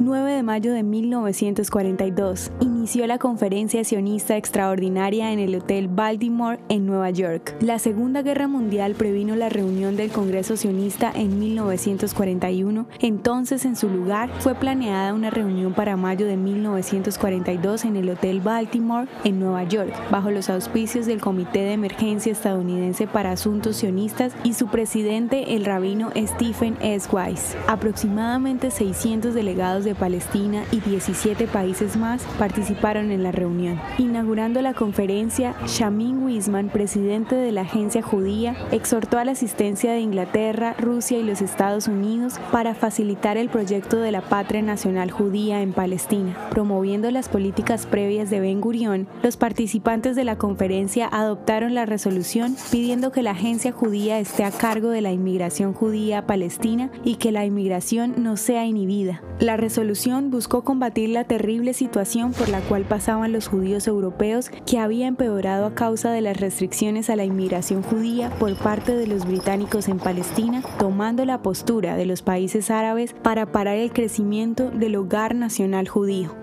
[0.00, 2.50] 9 de mayo de 1942,
[2.80, 7.54] inició la Conferencia Sionista Extraordinaria en el Hotel Baltimore en Nueva York.
[7.60, 12.86] La Segunda Guerra Mundial previno la reunión del Congreso Sionista en 1941.
[13.00, 18.40] Entonces, en su lugar, fue planeada una reunión para mayo de 1942 en el Hotel
[18.40, 24.32] Baltimore en Nueva York, bajo los auspicios del Comité de Emergencia Estadounidense para Asuntos Sionistas
[24.42, 27.06] y su presidente, el rabino Stephen S.
[27.12, 27.58] Weiss.
[27.68, 33.80] Aproximadamente 600 delegados de Palestina y 17 países más participaron en la reunión.
[33.98, 40.00] Inaugurando la conferencia, Shamin Wiesman, presidente de la agencia judía, exhortó a la asistencia de
[40.00, 45.62] Inglaterra, Rusia y los Estados Unidos para facilitar el proyecto de la patria nacional judía
[45.62, 46.36] en Palestina.
[46.50, 52.56] Promoviendo las políticas previas de Ben Gurión, los participantes de la conferencia adoptaron la resolución
[52.70, 57.16] pidiendo que la agencia judía esté a cargo de la inmigración judía a Palestina y
[57.16, 59.22] que la inmigración no sea inhibida.
[59.38, 65.06] La resolución buscó combatir la terrible situación por cual pasaban los judíos europeos que había
[65.06, 69.88] empeorado a causa de las restricciones a la inmigración judía por parte de los británicos
[69.88, 75.34] en Palestina, tomando la postura de los países árabes para parar el crecimiento del hogar
[75.34, 76.34] nacional judío.